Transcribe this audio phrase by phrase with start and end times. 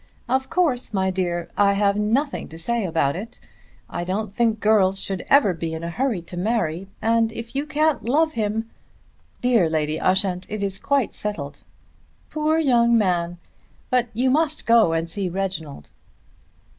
[0.27, 3.39] Of course, my dear, I have nothing to say about it.
[3.87, 7.67] I don't think girls should ever be in a hurry to marry, and if you
[7.67, 8.67] can't love him"
[9.43, 11.61] "Dear Lady Ushant, it is quite settled."
[12.31, 13.37] "Poor young man!
[13.91, 15.89] But you must go and see Reginald."